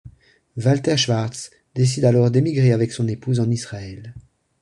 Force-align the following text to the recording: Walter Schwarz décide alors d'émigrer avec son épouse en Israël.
Walter 0.57 0.97
Schwarz 0.97 1.51
décide 1.75 2.05
alors 2.05 2.31
d'émigrer 2.31 2.71
avec 2.73 2.91
son 2.91 3.07
épouse 3.07 3.39
en 3.39 3.51
Israël. 3.51 4.15